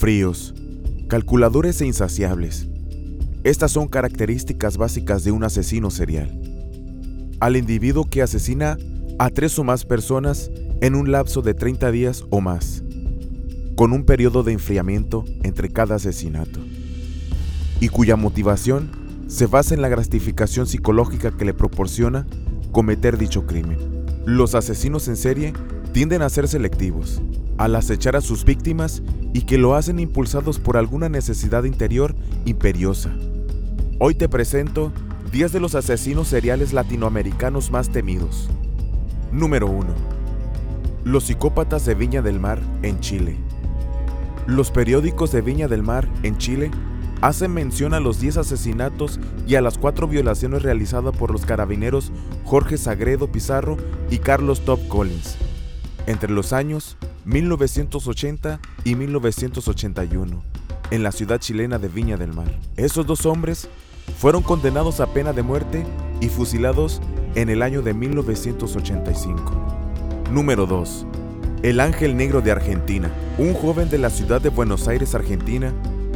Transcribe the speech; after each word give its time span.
Fríos, 0.00 0.54
calculadores 1.08 1.78
e 1.82 1.86
insaciables. 1.86 2.66
Estas 3.44 3.72
son 3.72 3.86
características 3.86 4.78
básicas 4.78 5.24
de 5.24 5.30
un 5.30 5.44
asesino 5.44 5.90
serial. 5.90 6.40
Al 7.38 7.54
individuo 7.58 8.06
que 8.08 8.22
asesina 8.22 8.78
a 9.18 9.28
tres 9.28 9.58
o 9.58 9.62
más 9.62 9.84
personas 9.84 10.50
en 10.80 10.94
un 10.94 11.12
lapso 11.12 11.42
de 11.42 11.52
30 11.52 11.90
días 11.90 12.24
o 12.30 12.40
más, 12.40 12.82
con 13.76 13.92
un 13.92 14.04
periodo 14.04 14.42
de 14.42 14.52
enfriamiento 14.52 15.26
entre 15.42 15.68
cada 15.68 15.96
asesinato, 15.96 16.60
y 17.78 17.88
cuya 17.88 18.16
motivación 18.16 18.90
se 19.26 19.44
basa 19.44 19.74
en 19.74 19.82
la 19.82 19.90
gratificación 19.90 20.66
psicológica 20.66 21.30
que 21.30 21.44
le 21.44 21.52
proporciona 21.52 22.26
cometer 22.72 23.18
dicho 23.18 23.46
crimen. 23.46 23.76
Los 24.24 24.54
asesinos 24.54 25.08
en 25.08 25.18
serie 25.18 25.52
tienden 25.92 26.22
a 26.22 26.30
ser 26.30 26.48
selectivos, 26.48 27.20
al 27.58 27.76
acechar 27.76 28.16
a 28.16 28.22
sus 28.22 28.46
víctimas 28.46 29.02
y 29.32 29.42
que 29.42 29.58
lo 29.58 29.74
hacen 29.74 30.00
impulsados 30.00 30.58
por 30.58 30.76
alguna 30.76 31.08
necesidad 31.08 31.64
interior 31.64 32.14
imperiosa. 32.44 33.10
Hoy 33.98 34.14
te 34.14 34.28
presento 34.28 34.92
10 35.32 35.52
de 35.52 35.60
los 35.60 35.74
asesinos 35.74 36.28
seriales 36.28 36.72
latinoamericanos 36.72 37.70
más 37.70 37.90
temidos. 37.90 38.48
Número 39.32 39.68
1. 39.68 39.86
Los 41.04 41.24
psicópatas 41.24 41.84
de 41.86 41.94
Viña 41.94 42.22
del 42.22 42.40
Mar 42.40 42.60
en 42.82 43.00
Chile. 43.00 43.36
Los 44.46 44.70
periódicos 44.70 45.30
de 45.32 45.40
Viña 45.40 45.68
del 45.68 45.82
Mar 45.82 46.08
en 46.22 46.36
Chile 46.38 46.70
hacen 47.20 47.52
mención 47.52 47.94
a 47.94 48.00
los 48.00 48.20
10 48.20 48.38
asesinatos 48.38 49.20
y 49.46 49.54
a 49.54 49.60
las 49.60 49.78
4 49.78 50.08
violaciones 50.08 50.62
realizadas 50.62 51.16
por 51.16 51.30
los 51.30 51.44
carabineros 51.44 52.10
Jorge 52.44 52.78
Sagredo 52.78 53.30
Pizarro 53.30 53.76
y 54.10 54.18
Carlos 54.18 54.64
Top 54.64 54.80
Collins 54.88 55.36
entre 56.06 56.32
los 56.32 56.52
años 56.52 56.96
1980 57.30 58.60
y 58.82 58.96
1981 58.96 60.42
en 60.90 61.02
la 61.04 61.12
ciudad 61.12 61.38
chilena 61.38 61.78
de 61.78 61.86
Viña 61.86 62.16
del 62.16 62.32
Mar. 62.32 62.52
Esos 62.76 63.06
dos 63.06 63.24
hombres 63.24 63.68
fueron 64.18 64.42
condenados 64.42 64.98
a 64.98 65.06
pena 65.06 65.32
de 65.32 65.44
muerte 65.44 65.86
y 66.20 66.28
fusilados 66.28 67.00
en 67.36 67.48
el 67.48 67.62
año 67.62 67.82
de 67.82 67.94
1985. 67.94 69.52
Número 70.32 70.66
2. 70.66 71.06
El 71.62 71.78
Ángel 71.78 72.16
Negro 72.16 72.40
de 72.40 72.50
Argentina. 72.50 73.12
Un 73.38 73.54
joven 73.54 73.88
de 73.88 73.98
la 73.98 74.10
ciudad 74.10 74.40
de 74.40 74.48
Buenos 74.48 74.88
Aires, 74.88 75.14
Argentina, 75.14 75.72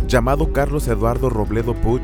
llamado 0.08 0.52
Carlos 0.52 0.88
Eduardo 0.88 1.30
Robledo 1.30 1.74
Puch, 1.74 2.02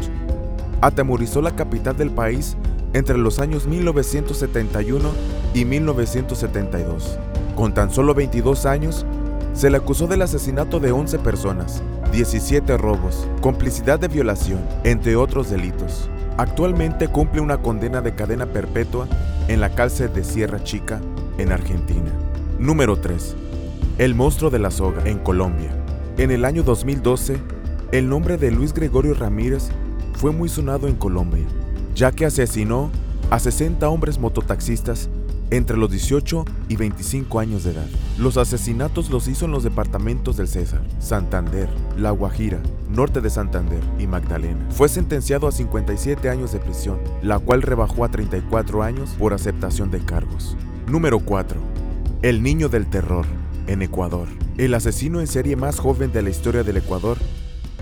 atemorizó 0.83 1.43
la 1.43 1.57
capital 1.57 1.97
del 1.97 2.13
país 2.13 2.57
entre 2.93 3.19
los 3.19 3.41
años 3.41 3.67
1971 3.67 5.11
y 5.53 5.65
1972. 5.65 7.19
Con 7.61 7.75
tan 7.75 7.91
solo 7.91 8.15
22 8.15 8.65
años, 8.65 9.05
se 9.53 9.69
le 9.69 9.77
acusó 9.77 10.07
del 10.07 10.23
asesinato 10.23 10.81
de 10.81 10.93
11 10.93 11.19
personas, 11.19 11.83
17 12.11 12.79
robos, 12.79 13.29
complicidad 13.43 14.01
de 14.01 14.09
violación, 14.09 14.67
entre 14.83 15.15
otros 15.15 15.51
delitos. 15.51 16.09
Actualmente 16.39 17.09
cumple 17.09 17.43
una 17.43 17.61
condena 17.61 18.01
de 18.01 18.15
cadena 18.15 18.47
perpetua 18.47 19.07
en 19.49 19.61
la 19.61 19.75
cárcel 19.75 20.11
de 20.15 20.25
Sierra 20.25 20.65
Chica, 20.65 21.03
en 21.37 21.53
Argentina. 21.53 22.11
Número 22.59 22.99
3. 22.99 23.37
El 23.99 24.15
monstruo 24.15 24.49
de 24.49 24.59
la 24.59 24.71
soga, 24.71 25.03
en 25.05 25.19
Colombia. 25.19 25.69
En 26.17 26.31
el 26.31 26.47
año 26.47 26.63
2012, 26.63 27.37
el 27.93 28.09
nombre 28.09 28.39
de 28.39 28.53
Luis 28.53 28.73
Gregorio 28.73 29.13
Ramírez 29.13 29.69
fue 30.15 30.33
muy 30.33 30.49
sonado 30.49 30.89
en 30.89 30.97
Colombia, 30.97 31.45
ya 31.95 32.11
que 32.11 32.25
asesinó 32.25 32.91
a 33.29 33.39
60 33.39 33.87
hombres 33.87 34.19
mototaxistas 34.19 35.11
entre 35.51 35.77
los 35.77 35.91
18 35.91 36.45
y 36.69 36.77
25 36.77 37.41
años 37.41 37.65
de 37.65 37.73
edad. 37.73 37.87
Los 38.19 38.37
asesinatos 38.37 39.11
los 39.11 39.29
hizo 39.29 39.45
en 39.45 39.51
los 39.51 39.65
departamentos 39.65 40.37
del 40.37 40.49
César, 40.49 40.83
Santander, 40.99 41.69
La 41.97 42.11
Guajira, 42.11 42.61
Norte 42.89 43.21
de 43.21 43.31
Santander 43.31 43.83
y 43.99 44.07
Magdalena. 44.07 44.67
Fue 44.71 44.89
sentenciado 44.89 45.49
a 45.49 45.53
57 45.53 46.29
años 46.29 46.53
de 46.53 46.61
prisión, 46.61 46.99
la 47.23 47.39
cual 47.39 47.63
rebajó 47.63 48.05
a 48.05 48.11
34 48.11 48.83
años 48.83 49.11
por 49.19 49.35
aceptación 49.35 49.91
de 49.91 50.01
cargos. 50.01 50.57
Número 50.87 51.21
4. 51.21 51.61
El 52.23 52.43
Niño 52.43 52.69
del 52.69 52.89
Terror, 52.89 53.27
en 53.67 53.83
Ecuador. 53.83 54.29
El 54.59 54.75
asesino 54.75 55.21
en 55.21 55.27
serie 55.27 55.57
más 55.57 55.79
joven 55.79 56.13
de 56.13 56.23
la 56.23 56.31
historia 56.31 56.63
del 56.63 56.77
Ecuador 56.77 57.17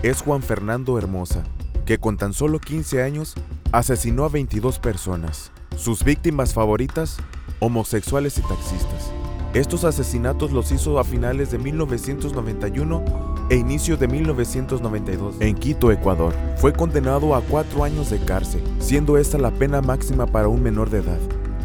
es 0.01 0.21
Juan 0.21 0.41
Fernando 0.41 0.97
Hermosa, 0.97 1.43
que 1.85 1.97
con 1.97 2.17
tan 2.17 2.33
solo 2.33 2.59
15 2.59 3.03
años 3.03 3.35
asesinó 3.71 4.25
a 4.25 4.29
22 4.29 4.79
personas. 4.79 5.51
Sus 5.77 6.03
víctimas 6.03 6.53
favoritas 6.53 7.17
homosexuales 7.59 8.37
y 8.37 8.41
taxistas. 8.41 9.11
Estos 9.53 9.83
asesinatos 9.83 10.51
los 10.51 10.71
hizo 10.71 10.99
a 10.99 11.03
finales 11.03 11.51
de 11.51 11.57
1991 11.57 13.03
e 13.49 13.55
inicio 13.55 13.97
de 13.97 14.07
1992 14.07 15.35
en 15.39 15.55
Quito, 15.55 15.91
Ecuador. 15.91 16.33
Fue 16.57 16.71
condenado 16.73 17.35
a 17.35 17.41
cuatro 17.41 17.83
años 17.83 18.09
de 18.09 18.19
cárcel, 18.19 18.61
siendo 18.79 19.17
esta 19.17 19.37
la 19.37 19.51
pena 19.51 19.81
máxima 19.81 20.27
para 20.27 20.47
un 20.47 20.61
menor 20.61 20.89
de 20.89 20.99
edad. 20.99 21.19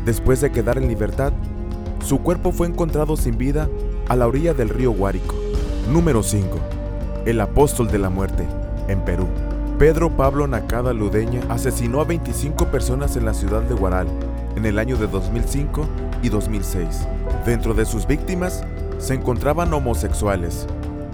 Después 0.04 0.40
de 0.40 0.50
quedar 0.50 0.78
en 0.78 0.88
libertad, 0.88 1.32
su 2.04 2.20
cuerpo 2.20 2.52
fue 2.52 2.66
encontrado 2.66 3.16
sin 3.16 3.38
vida 3.38 3.68
a 4.08 4.16
la 4.16 4.26
orilla 4.26 4.54
del 4.54 4.70
río 4.70 4.92
Guárico. 4.92 5.34
Número 5.90 6.22
5. 6.22 6.58
El 7.26 7.40
apóstol 7.40 7.90
de 7.90 7.98
la 7.98 8.10
muerte, 8.10 8.46
en 8.88 9.02
Perú. 9.04 9.26
Pedro 9.78 10.08
Pablo 10.08 10.46
Nakada 10.46 10.92
Ludeña 10.92 11.40
asesinó 11.48 12.00
a 12.00 12.04
25 12.04 12.68
personas 12.68 13.16
en 13.16 13.24
la 13.24 13.34
ciudad 13.34 13.60
de 13.62 13.74
Guaral, 13.74 14.06
en 14.54 14.66
el 14.66 14.78
año 14.78 14.96
de 14.96 15.08
2005 15.08 15.84
y 16.22 16.28
2006. 16.28 17.08
Dentro 17.44 17.74
de 17.74 17.84
sus 17.84 18.06
víctimas 18.06 18.62
se 18.98 19.14
encontraban 19.14 19.74
homosexuales, 19.74 20.68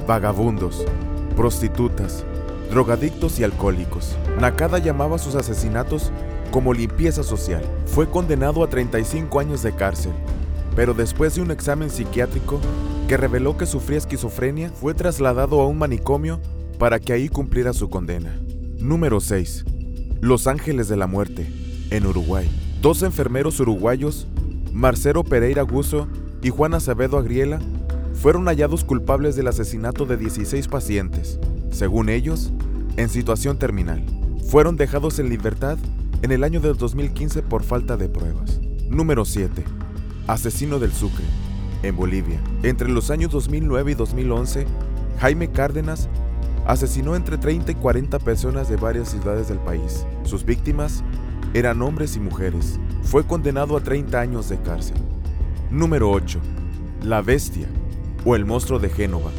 vagabundos, 0.06 0.84
prostitutas, 1.36 2.26
drogadictos 2.70 3.40
y 3.40 3.44
alcohólicos. 3.44 4.14
Nakada 4.38 4.78
llamaba 4.78 5.16
sus 5.16 5.36
asesinatos 5.36 6.12
como 6.50 6.74
limpieza 6.74 7.22
social. 7.22 7.62
Fue 7.86 8.10
condenado 8.10 8.62
a 8.62 8.68
35 8.68 9.40
años 9.40 9.62
de 9.62 9.72
cárcel, 9.72 10.12
pero 10.76 10.92
después 10.92 11.34
de 11.34 11.40
un 11.40 11.50
examen 11.50 11.88
psiquiátrico 11.88 12.60
que 13.08 13.16
reveló 13.16 13.56
que 13.56 13.64
sufría 13.64 13.96
esquizofrenia, 13.96 14.68
fue 14.68 14.92
trasladado 14.92 15.62
a 15.62 15.66
un 15.66 15.78
manicomio 15.78 16.40
para 16.78 17.00
que 17.00 17.14
ahí 17.14 17.30
cumpliera 17.30 17.72
su 17.72 17.88
condena. 17.88 18.38
Número 18.80 19.20
6. 19.20 19.66
Los 20.22 20.46
Ángeles 20.46 20.88
de 20.88 20.96
la 20.96 21.06
Muerte, 21.06 21.52
en 21.90 22.06
Uruguay. 22.06 22.48
Dos 22.80 23.02
enfermeros 23.02 23.60
uruguayos, 23.60 24.26
Marcelo 24.72 25.22
Pereira 25.22 25.62
Guso 25.62 26.08
y 26.40 26.48
Juan 26.48 26.72
Acevedo 26.72 27.18
Agriela, 27.18 27.58
fueron 28.14 28.46
hallados 28.46 28.84
culpables 28.84 29.36
del 29.36 29.48
asesinato 29.48 30.06
de 30.06 30.16
16 30.16 30.66
pacientes, 30.68 31.38
según 31.70 32.08
ellos, 32.08 32.52
en 32.96 33.10
situación 33.10 33.58
terminal. 33.58 34.02
Fueron 34.48 34.76
dejados 34.76 35.18
en 35.18 35.28
libertad 35.28 35.76
en 36.22 36.32
el 36.32 36.42
año 36.42 36.60
del 36.60 36.78
2015 36.78 37.42
por 37.42 37.62
falta 37.62 37.98
de 37.98 38.08
pruebas. 38.08 38.60
Número 38.88 39.26
7. 39.26 39.62
Asesino 40.26 40.78
del 40.78 40.92
Sucre, 40.92 41.26
en 41.82 41.96
Bolivia. 41.96 42.40
Entre 42.62 42.88
los 42.88 43.10
años 43.10 43.30
2009 43.30 43.92
y 43.92 43.94
2011, 43.94 44.66
Jaime 45.18 45.50
Cárdenas 45.50 46.08
asesinó 46.66 47.16
entre 47.16 47.38
30 47.38 47.72
y 47.72 47.74
40 47.74 48.18
personas 48.18 48.68
de 48.68 48.76
varias 48.76 49.08
ciudades 49.08 49.48
del 49.48 49.58
país. 49.58 50.06
Sus 50.24 50.44
víctimas 50.44 51.02
eran 51.54 51.82
hombres 51.82 52.16
y 52.16 52.20
mujeres. 52.20 52.78
Fue 53.02 53.26
condenado 53.26 53.76
a 53.76 53.80
30 53.80 54.20
años 54.20 54.48
de 54.48 54.60
cárcel. 54.60 54.96
Número 55.70 56.10
8. 56.10 56.38
La 57.02 57.22
Bestia 57.22 57.66
o 58.24 58.36
el 58.36 58.44
Monstruo 58.44 58.78
de 58.78 58.90
Génova, 58.90 59.30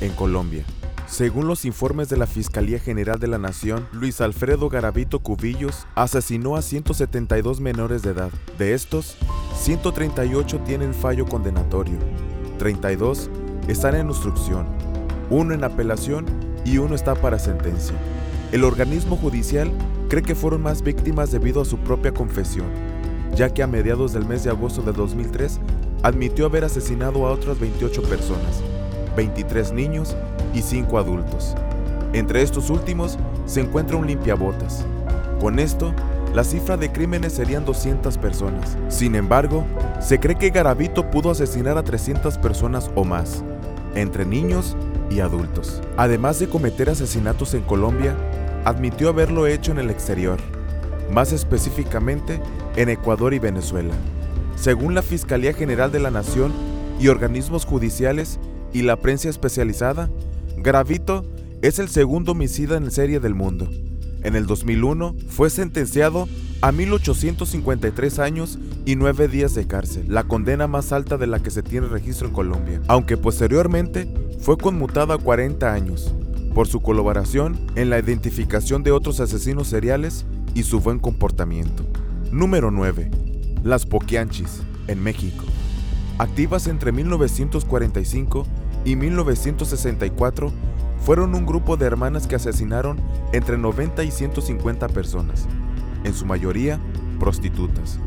en 0.00 0.12
Colombia. 0.12 0.64
Según 1.06 1.46
los 1.46 1.64
informes 1.64 2.08
de 2.08 2.16
la 2.16 2.26
Fiscalía 2.26 2.80
General 2.80 3.20
de 3.20 3.28
la 3.28 3.38
Nación, 3.38 3.86
Luis 3.92 4.20
Alfredo 4.20 4.68
Garavito 4.68 5.20
Cubillos 5.20 5.86
asesinó 5.94 6.56
a 6.56 6.62
172 6.62 7.60
menores 7.60 8.02
de 8.02 8.10
edad. 8.10 8.30
De 8.58 8.74
estos, 8.74 9.16
138 9.54 10.60
tienen 10.60 10.94
fallo 10.94 11.26
condenatorio, 11.26 11.98
32 12.58 13.30
están 13.68 13.94
en 13.94 14.08
instrucción, 14.08 14.66
uno 15.30 15.54
en 15.54 15.64
apelación 15.64 16.26
y 16.64 16.78
uno 16.78 16.94
está 16.94 17.14
para 17.14 17.38
sentencia. 17.38 17.94
El 18.52 18.64
organismo 18.64 19.16
judicial 19.16 19.70
cree 20.08 20.22
que 20.22 20.34
fueron 20.34 20.62
más 20.62 20.82
víctimas 20.82 21.30
debido 21.30 21.60
a 21.60 21.64
su 21.64 21.78
propia 21.78 22.12
confesión, 22.12 22.66
ya 23.34 23.50
que 23.50 23.62
a 23.62 23.66
mediados 23.66 24.12
del 24.12 24.24
mes 24.24 24.44
de 24.44 24.50
agosto 24.50 24.82
de 24.82 24.92
2003 24.92 25.60
admitió 26.02 26.46
haber 26.46 26.64
asesinado 26.64 27.26
a 27.26 27.32
otras 27.32 27.58
28 27.58 28.02
personas, 28.02 28.62
23 29.16 29.72
niños 29.72 30.16
y 30.54 30.62
5 30.62 30.98
adultos. 30.98 31.54
Entre 32.12 32.42
estos 32.42 32.70
últimos 32.70 33.18
se 33.46 33.60
encuentra 33.60 33.96
un 33.96 34.06
limpiabotas. 34.06 34.84
Con 35.40 35.58
esto, 35.58 35.92
la 36.32 36.44
cifra 36.44 36.76
de 36.76 36.92
crímenes 36.92 37.32
serían 37.32 37.64
200 37.64 38.18
personas. 38.18 38.76
Sin 38.88 39.14
embargo, 39.14 39.64
se 40.00 40.20
cree 40.20 40.36
que 40.36 40.50
Garavito 40.50 41.10
pudo 41.10 41.30
asesinar 41.30 41.76
a 41.78 41.82
300 41.82 42.38
personas 42.38 42.90
o 42.94 43.04
más, 43.04 43.42
entre 43.94 44.24
niños 44.24 44.76
y 45.10 45.20
adultos. 45.20 45.80
Además 45.96 46.38
de 46.38 46.48
cometer 46.48 46.90
asesinatos 46.90 47.54
en 47.54 47.62
Colombia, 47.62 48.16
admitió 48.64 49.08
haberlo 49.08 49.46
hecho 49.46 49.72
en 49.72 49.78
el 49.78 49.90
exterior, 49.90 50.38
más 51.10 51.32
específicamente 51.32 52.40
en 52.76 52.88
Ecuador 52.88 53.34
y 53.34 53.38
Venezuela. 53.38 53.94
Según 54.56 54.94
la 54.94 55.02
Fiscalía 55.02 55.52
General 55.52 55.90
de 55.92 56.00
la 56.00 56.10
Nación 56.10 56.52
y 56.98 57.08
organismos 57.08 57.64
judiciales 57.64 58.38
y 58.72 58.82
la 58.82 58.96
prensa 58.96 59.28
especializada, 59.28 60.10
Gravito 60.56 61.24
es 61.62 61.78
el 61.78 61.88
segundo 61.88 62.32
homicida 62.32 62.76
en 62.76 62.90
serie 62.90 63.20
del 63.20 63.34
mundo. 63.34 63.68
En 64.24 64.36
el 64.36 64.46
2001 64.46 65.14
fue 65.28 65.50
sentenciado 65.50 66.28
a 66.62 66.72
1853 66.72 68.18
años 68.18 68.58
y 68.86 68.96
9 68.96 69.28
días 69.28 69.54
de 69.54 69.66
cárcel, 69.66 70.06
la 70.08 70.24
condena 70.24 70.66
más 70.66 70.92
alta 70.92 71.18
de 71.18 71.26
la 71.26 71.40
que 71.40 71.50
se 71.50 71.62
tiene 71.62 71.88
registro 71.88 72.28
en 72.28 72.32
Colombia, 72.32 72.80
aunque 72.88 73.18
posteriormente 73.18 74.08
fue 74.40 74.56
conmutado 74.56 75.12
a 75.12 75.18
40 75.18 75.70
años 75.70 76.14
por 76.54 76.66
su 76.66 76.80
colaboración 76.80 77.58
en 77.74 77.90
la 77.90 77.98
identificación 77.98 78.82
de 78.82 78.92
otros 78.92 79.20
asesinos 79.20 79.68
seriales 79.68 80.24
y 80.54 80.62
su 80.62 80.80
buen 80.80 81.00
comportamiento. 81.00 81.84
Número 82.32 82.70
9. 82.70 83.10
Las 83.62 83.84
Poquianchis, 83.84 84.62
en 84.86 85.02
México. 85.02 85.44
Activas 86.16 86.66
entre 86.66 86.92
1945 86.92 88.46
y 88.86 88.96
1964, 88.96 90.52
fueron 91.04 91.34
un 91.34 91.44
grupo 91.44 91.76
de 91.76 91.84
hermanas 91.84 92.26
que 92.26 92.36
asesinaron 92.36 92.98
entre 93.32 93.58
90 93.58 94.04
y 94.04 94.10
150 94.10 94.88
personas, 94.88 95.46
en 96.02 96.14
su 96.14 96.24
mayoría 96.24 96.80
prostitutas. 97.20 97.98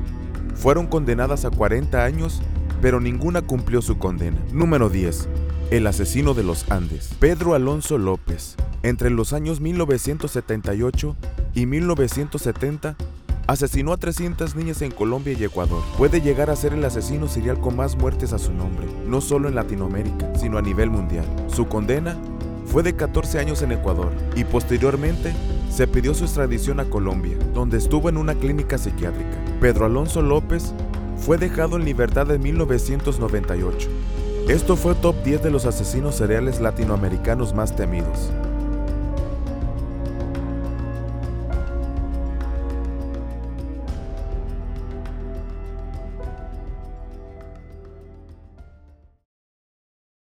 Fueron 0.55 0.88
condenadas 0.88 1.45
a 1.45 1.51
40 1.51 2.03
años, 2.03 2.41
pero 2.81 2.99
ninguna 2.99 3.44
cumplió 3.44 3.83
su 3.83 3.99
condena. 3.99 4.38
Número 4.51 4.89
10. 4.89 5.29
El 5.69 5.85
asesino 5.85 6.33
de 6.33 6.44
los 6.44 6.69
Andes. 6.71 7.11
Pedro 7.19 7.53
Alonso 7.53 7.99
López. 7.99 8.55
Entre 8.81 9.11
los 9.11 9.31
años 9.31 9.59
1978 9.61 11.15
y 11.53 11.65
1970, 11.67 12.95
asesinó 13.45 13.93
a 13.93 13.97
300 13.97 14.55
niñas 14.55 14.81
en 14.81 14.91
Colombia 14.91 15.35
y 15.38 15.43
Ecuador. 15.43 15.83
Puede 15.97 16.21
llegar 16.21 16.50
a 16.50 16.55
ser 16.55 16.73
el 16.73 16.83
asesino 16.83 17.27
serial 17.27 17.59
con 17.59 17.75
más 17.75 17.95
muertes 17.95 18.33
a 18.33 18.39
su 18.39 18.53
nombre, 18.53 18.88
no 19.05 19.21
solo 19.21 19.47
en 19.47 19.55
Latinoamérica, 19.55 20.33
sino 20.35 20.57
a 20.57 20.61
nivel 20.61 20.89
mundial. 20.89 21.25
Su 21.47 21.67
condena 21.67 22.17
fue 22.67 22.83
de 22.83 22.95
14 22.95 23.39
años 23.39 23.61
en 23.61 23.71
Ecuador 23.71 24.11
y 24.35 24.43
posteriormente 24.43 25.33
se 25.69 25.87
pidió 25.87 26.13
su 26.13 26.25
extradición 26.25 26.79
a 26.79 26.85
Colombia, 26.85 27.37
donde 27.53 27.77
estuvo 27.77 28.09
en 28.09 28.17
una 28.17 28.35
clínica 28.35 28.77
psiquiátrica. 28.77 29.37
Pedro 29.59 29.85
Alonso 29.85 30.21
López 30.21 30.73
fue 31.17 31.37
dejado 31.37 31.77
en 31.77 31.85
libertad 31.85 32.29
en 32.31 32.41
1998. 32.41 33.89
Esto 34.49 34.75
fue 34.75 34.95
top 34.95 35.15
10 35.23 35.43
de 35.43 35.51
los 35.51 35.65
asesinos 35.65 36.15
seriales 36.15 36.61
latinoamericanos 36.61 37.53
más 37.53 37.75
temidos. 37.75 38.31